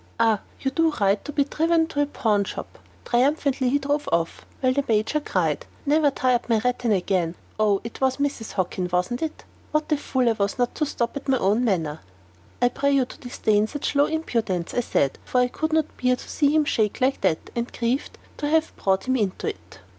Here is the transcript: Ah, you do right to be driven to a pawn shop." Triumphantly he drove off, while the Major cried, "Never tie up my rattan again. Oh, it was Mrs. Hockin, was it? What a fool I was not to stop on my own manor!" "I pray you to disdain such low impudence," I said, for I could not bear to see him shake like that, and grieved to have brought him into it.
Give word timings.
Ah, 0.19 0.39
you 0.59 0.71
do 0.71 0.89
right 0.99 1.23
to 1.23 1.31
be 1.31 1.43
driven 1.43 1.85
to 1.85 2.01
a 2.01 2.07
pawn 2.07 2.43
shop." 2.43 2.79
Triumphantly 3.05 3.69
he 3.69 3.77
drove 3.77 4.09
off, 4.11 4.47
while 4.59 4.73
the 4.73 4.83
Major 4.87 5.19
cried, 5.19 5.67
"Never 5.85 6.09
tie 6.09 6.33
up 6.33 6.49
my 6.49 6.57
rattan 6.57 6.91
again. 6.91 7.35
Oh, 7.59 7.81
it 7.83 8.01
was 8.01 8.17
Mrs. 8.17 8.53
Hockin, 8.53 8.89
was 8.91 9.11
it? 9.11 9.43
What 9.71 9.91
a 9.91 9.97
fool 9.97 10.27
I 10.27 10.31
was 10.31 10.57
not 10.57 10.73
to 10.73 10.87
stop 10.87 11.15
on 11.17 11.23
my 11.27 11.37
own 11.37 11.63
manor!" 11.63 11.99
"I 12.63 12.69
pray 12.69 12.93
you 12.93 13.05
to 13.05 13.17
disdain 13.19 13.67
such 13.67 13.93
low 13.93 14.05
impudence," 14.07 14.73
I 14.73 14.79
said, 14.79 15.19
for 15.23 15.39
I 15.39 15.47
could 15.49 15.71
not 15.71 15.95
bear 16.01 16.15
to 16.15 16.27
see 16.29 16.55
him 16.55 16.65
shake 16.65 16.99
like 16.99 17.21
that, 17.21 17.51
and 17.55 17.71
grieved 17.71 18.17
to 18.37 18.49
have 18.49 18.75
brought 18.77 19.07
him 19.07 19.15
into 19.15 19.49
it. 19.49 19.81